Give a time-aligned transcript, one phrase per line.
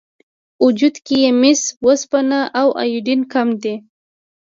[0.63, 3.75] وجود کې یې مس، وسپنه او ایودین کم دي.